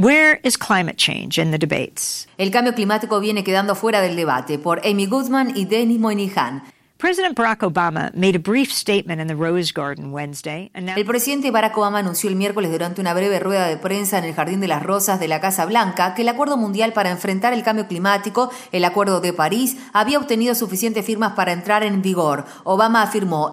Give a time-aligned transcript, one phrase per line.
[0.00, 2.28] Where is climate change in the debates?
[2.38, 6.62] El cambio climático viene quedando fuera del debate por Amy Goodman y Denis Moynihan.
[6.98, 10.70] President Barack Obama made a brief statement in the Rose Garden Wednesday.
[10.72, 14.34] El presidente Barack Obama anunció el miércoles durante una breve rueda de prensa en el
[14.34, 17.64] Jardín de las Rosas de la Casa Blanca que el Acuerdo Mundial para enfrentar el
[17.64, 22.44] cambio climático, el Acuerdo de París, había obtenido suficientes firmas para entrar en vigor.
[22.62, 23.50] Obama afirmó,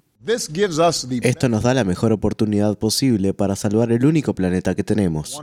[1.22, 5.40] esto nos da la mejor oportunidad posible para salvar el único planeta que tenemos.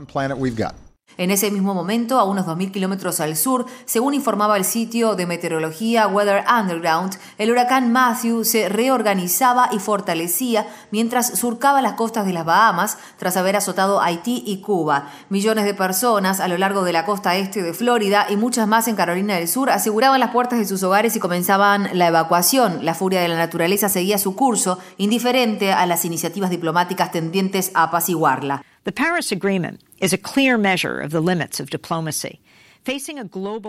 [1.16, 5.26] En ese mismo momento, a unos 2.000 kilómetros al sur, según informaba el sitio de
[5.26, 12.32] meteorología Weather Underground, el huracán Matthew se reorganizaba y fortalecía mientras surcaba las costas de
[12.32, 15.08] las Bahamas tras haber azotado Haití y Cuba.
[15.28, 18.88] Millones de personas a lo largo de la costa este de Florida y muchas más
[18.88, 22.84] en Carolina del Sur aseguraban las puertas de sus hogares y comenzaban la evacuación.
[22.84, 27.84] La furia de la naturaleza seguía su curso, indiferente a las iniciativas diplomáticas tendientes a
[27.84, 28.62] apaciguarla.
[28.84, 32.42] The Paris Agreement is a clear measure of the limits of diplomacy.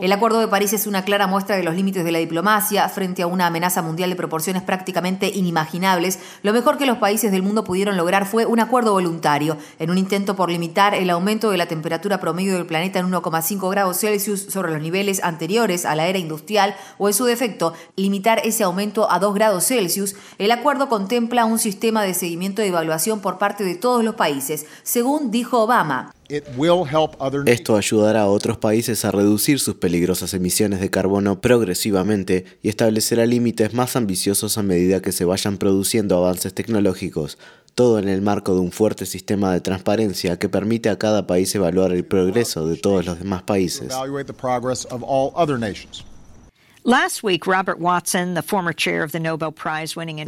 [0.02, 3.22] El Acuerdo de París es una clara muestra de los límites de la diplomacia frente
[3.22, 6.20] a una amenaza mundial de proporciones prácticamente inimaginables.
[6.44, 9.98] Lo mejor que los países del mundo pudieron lograr fue un acuerdo voluntario, en un
[9.98, 14.42] intento por limitar el aumento de la temperatura promedio del planeta en 1,5 grados Celsius
[14.50, 19.10] sobre los niveles anteriores a la era industrial o en su defecto limitar ese aumento
[19.10, 20.18] a 2 grados Celsius.
[20.40, 24.66] El acuerdo contempla un sistema de seguimiento y evaluación por parte de todos los países,
[24.84, 26.12] según dijo Obama.
[27.46, 33.26] Esto ayudará a otros países a reducir sus peligrosas emisiones de carbono progresivamente y establecerá
[33.26, 37.38] límites más ambiciosos a medida que se vayan produciendo avances tecnológicos,
[37.76, 41.54] todo en el marco de un fuerte sistema de transparencia que permite a cada país
[41.54, 43.94] evaluar el progreso de todos los demás países.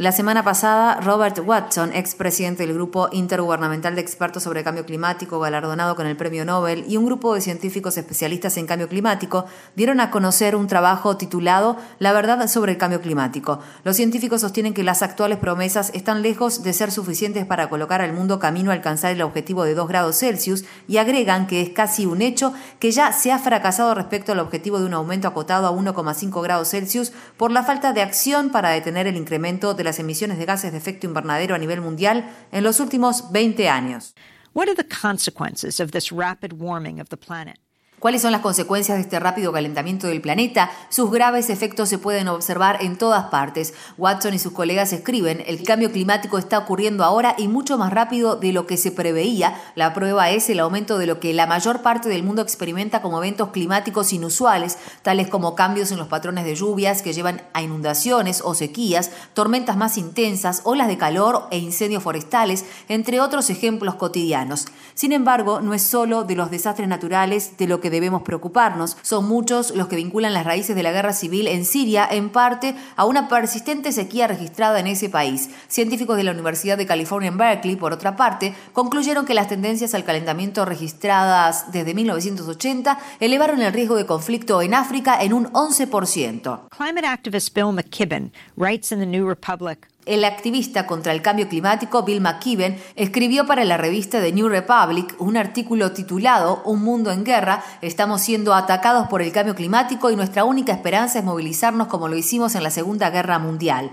[0.02, 5.94] La semana pasada, Robert Watson, expresidente del Grupo Intergubernamental de Expertos sobre Cambio Climático, galardonado
[5.94, 9.44] con el Premio Nobel, y un grupo de científicos especialistas en cambio climático,
[9.76, 13.60] dieron a conocer un trabajo titulado La verdad sobre el cambio climático.
[13.84, 18.14] Los científicos sostienen que las actuales promesas están lejos de ser suficientes para colocar al
[18.14, 22.04] mundo camino a alcanzar el objetivo de 2 grados Celsius y agregan que es casi
[22.04, 25.70] un hecho que ya se ha fracasado respecto al objetivo de un aumento acotado a
[25.70, 30.38] 1,5 grados Celsius por la falta de acción para detener el incremento de las emisiones
[30.38, 34.14] de gases de efecto invernadero a nivel mundial en los últimos 20 años.
[34.54, 37.58] What are the consequences of this rapid warming of the planet?
[37.98, 40.70] ¿Cuáles son las consecuencias de este rápido calentamiento del planeta?
[40.88, 43.74] Sus graves efectos se pueden observar en todas partes.
[43.96, 48.36] Watson y sus colegas escriben, el cambio climático está ocurriendo ahora y mucho más rápido
[48.36, 49.60] de lo que se preveía.
[49.74, 53.18] La prueba es el aumento de lo que la mayor parte del mundo experimenta como
[53.18, 58.42] eventos climáticos inusuales, tales como cambios en los patrones de lluvias que llevan a inundaciones
[58.44, 64.66] o sequías, tormentas más intensas, olas de calor e incendios forestales, entre otros ejemplos cotidianos.
[64.94, 68.96] Sin embargo, no es solo de los desastres naturales de lo que debemos preocuparnos.
[69.02, 72.74] Son muchos los que vinculan las raíces de la guerra civil en Siria, en parte,
[72.96, 75.50] a una persistente sequía registrada en ese país.
[75.68, 79.94] Científicos de la Universidad de California en Berkeley, por otra parte, concluyeron que las tendencias
[79.94, 86.68] al calentamiento registradas desde 1980 elevaron el riesgo de conflicto en África en un 11%.
[86.70, 92.02] Climate activist Bill McKibben writes in the New Republic el activista contra el cambio climático
[92.02, 97.24] Bill McKibben escribió para la revista The New Republic un artículo titulado Un mundo en
[97.24, 102.08] guerra, estamos siendo atacados por el cambio climático y nuestra única esperanza es movilizarnos como
[102.08, 103.90] lo hicimos en la Segunda Guerra Mundial.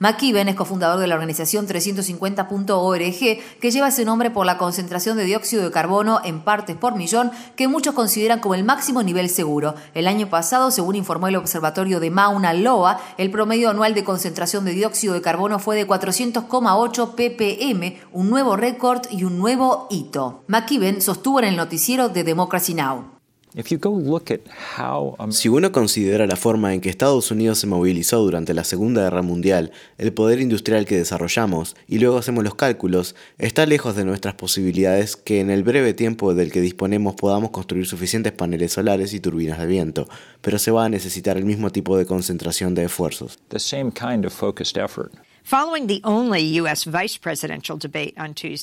[0.00, 5.24] McKibben es cofundador de la organización 350.org, que lleva ese nombre por la concentración de
[5.24, 9.74] dióxido de carbono en partes por millón que muchos consideran como el máximo nivel seguro.
[9.94, 14.64] El año pasado, según informó el observatorio de Mauna Loa, el promedio anual de concentración
[14.64, 20.44] de dióxido de carbono fue de 400,8 ppm, un nuevo récord y un nuevo hito.
[20.46, 23.17] McKibben sostuvo en el noticiero de Democracy Now!
[25.30, 29.22] Si uno considera la forma en que Estados Unidos se movilizó durante la Segunda Guerra
[29.22, 34.34] Mundial, el poder industrial que desarrollamos, y luego hacemos los cálculos, está lejos de nuestras
[34.34, 39.18] posibilidades que en el breve tiempo del que disponemos podamos construir suficientes paneles solares y
[39.18, 40.08] turbinas de viento,
[40.40, 43.40] pero se va a necesitar el mismo tipo de concentración de esfuerzos.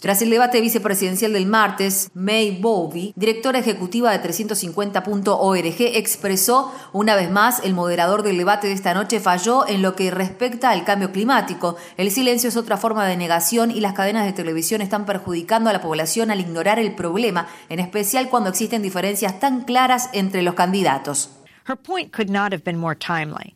[0.01, 7.31] Tras el debate vicepresidencial del martes, May Bowlby, directora ejecutiva de 350.org, expresó una vez
[7.31, 11.11] más el moderador del debate de esta noche falló en lo que respecta al cambio
[11.11, 11.75] climático.
[11.97, 15.73] El silencio es otra forma de negación y las cadenas de televisión están perjudicando a
[15.73, 20.53] la población al ignorar el problema, en especial cuando existen diferencias tan claras entre los
[20.53, 21.31] candidatos.
[21.67, 23.55] Her point could not have been more timely.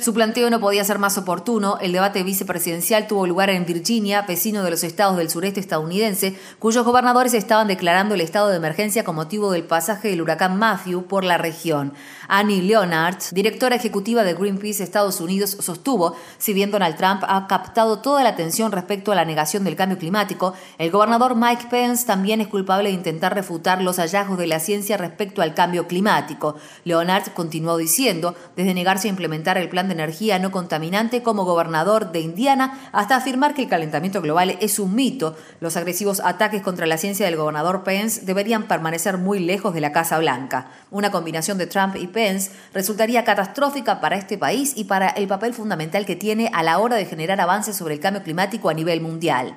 [0.00, 1.76] Su planteo no podía ser más oportuno.
[1.80, 6.84] El debate vicepresidencial tuvo lugar en Virginia, vecino de los estados del sureste estadounidense, cuyos
[6.84, 11.24] gobernadores estaban declarando el estado de emergencia con motivo del pasaje del huracán Matthew por
[11.24, 11.94] la región.
[12.28, 17.98] Annie Leonard, directora ejecutiva de Greenpeace Estados Unidos, sostuvo, si bien Donald Trump ha captado
[17.98, 22.40] toda la atención respecto a la negación del cambio climático, el gobernador Mike Pence también
[22.40, 26.54] es culpable de intentar refutar los hallazgos de la ciencia respecto al cambio climático.
[26.84, 31.46] Leonard continuó diciendo, desde negarse a implementar implementar el plan de energía no contaminante como
[31.46, 35.34] gobernador de Indiana hasta afirmar que el calentamiento global es un mito.
[35.60, 39.92] Los agresivos ataques contra la ciencia del gobernador Pence deberían permanecer muy lejos de la
[39.92, 40.66] Casa Blanca.
[40.90, 45.54] Una combinación de Trump y Pence resultaría catastrófica para este país y para el papel
[45.54, 49.00] fundamental que tiene a la hora de generar avances sobre el cambio climático a nivel
[49.00, 49.56] mundial.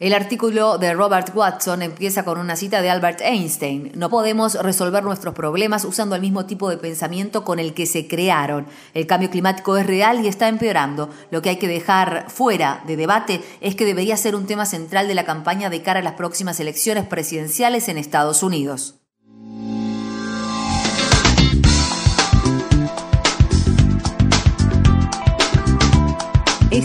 [0.00, 3.92] El artículo de Robert Watson empieza con una cita de Albert Einstein.
[3.94, 8.06] No podemos resolver nuestros problemas usando el mismo tipo de pensamiento con el que se
[8.06, 8.66] crearon.
[8.92, 11.08] El cambio climático es real y está empeorando.
[11.30, 15.08] Lo que hay que dejar fuera de debate es que debería ser un tema central
[15.08, 19.03] de la campaña de cara a las próximas elecciones presidenciales en Estados Unidos.